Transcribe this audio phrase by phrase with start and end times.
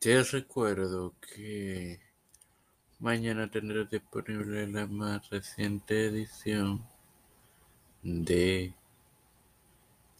[0.00, 1.98] Te recuerdo que
[3.00, 6.84] mañana tendrás disponible la más reciente edición
[8.04, 8.74] de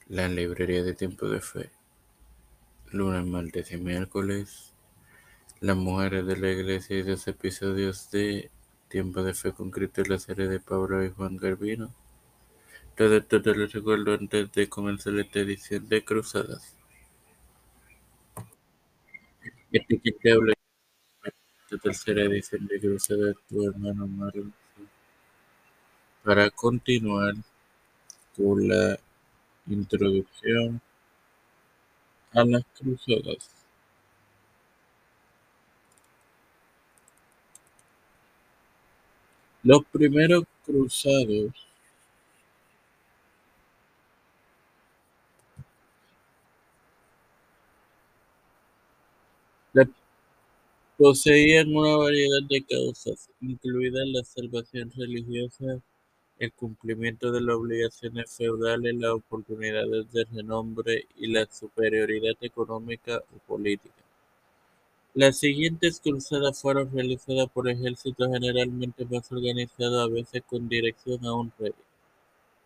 [0.09, 1.71] la librería de Tiempo de Fe.
[2.91, 4.73] Lunes, martes y miércoles.
[5.61, 8.51] Las mujeres de la iglesia y dos episodios de
[8.89, 11.95] Tiempo de Fe con Cristo la serie de Pablo y Juan Garbino.
[12.97, 16.78] Todo esto te lo recuerdo antes de comenzar esta edición de Cruzadas.
[19.71, 20.55] Este que habla
[21.23, 24.55] esta tercera edición de Cruzadas, tu hermano Marlon.
[26.25, 27.35] Para continuar
[28.35, 28.99] con la
[29.67, 30.81] introducción
[32.33, 33.51] a las cruzadas.
[39.63, 41.68] Los primeros cruzados
[50.97, 55.81] poseían una variedad de causas, incluidas la salvación religiosa,
[56.39, 63.39] el cumplimiento de las obligaciones feudales, las oportunidades de renombre y la superioridad económica o
[63.47, 63.95] política.
[65.15, 71.33] Las siguientes cruzadas fueron realizadas por ejércitos generalmente más organizados, a veces con dirección a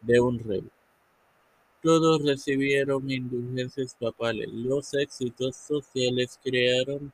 [0.03, 0.65] de un rey.
[1.83, 4.49] Todos recibieron indulgencias papales.
[4.53, 7.13] Los éxitos sociales crearon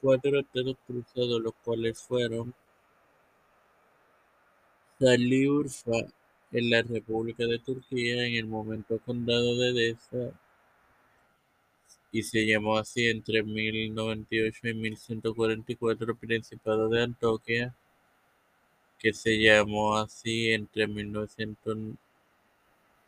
[0.00, 2.54] cuatro estados cruzados, los cuales fueron
[4.98, 6.06] Şanlıurfa
[6.52, 10.32] en la República de Turquía, en el momento condado de Edesa,
[12.12, 17.74] y se llamó así entre 1098 y 1144 el Principado de Antioquia,
[18.98, 20.86] que se llamó así entre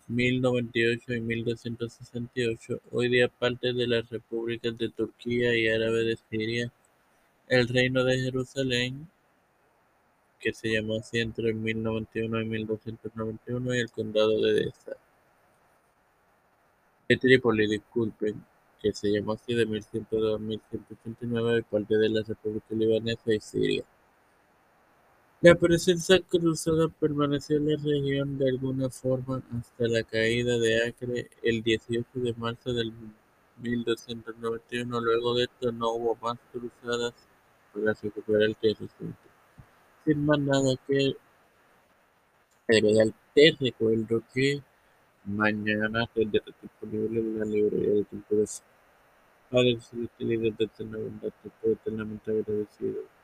[0.09, 6.71] 1098 y 1268, hoy día parte de las repúblicas de Turquía y Árabe de Siria,
[7.49, 9.09] el Reino de Jerusalén,
[10.39, 14.97] que se llamó así entre 1091 y 1291, y el Condado de Edesa.
[17.09, 18.45] De Trípoli, disculpen,
[18.83, 23.41] que se llamó así de 1102 a 1189 y parte de la República Libanesa y
[23.41, 23.85] Siria.
[25.45, 31.29] La presencia cruzada permaneció en la región de alguna forma hasta la caída de Acre
[31.43, 32.95] el 18 de marzo del
[33.59, 35.01] 1291.
[35.03, 37.13] Luego de esto no hubo más cruzadas
[37.75, 39.15] para recuperar el territorio.
[40.07, 41.15] Sin más nada que
[42.67, 44.63] agregar, te recuerdo que
[45.27, 48.47] mañana tendré disponible la librería de de
[49.51, 53.24] Padre celestial y de eterna bondad, te estoy eternamente agradecido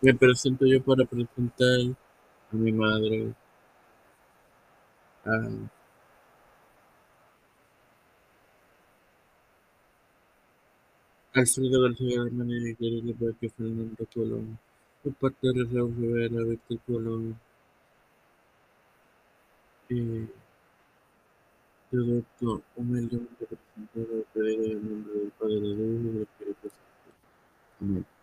[0.00, 1.96] me presento yo para presentar
[2.52, 3.34] a mi madre,
[5.24, 5.30] a
[11.34, 14.58] Alfredo García Hernández Guerrero Parque Fernando Colón,
[15.04, 17.38] los pastores Raúl Rivera, Víctor Colón,
[21.90, 26.22] todo esto humildemente presentado y pedido en el nombre del Padre, del Hijo y del
[26.22, 27.10] Espíritu Santo.
[27.80, 28.19] Amén.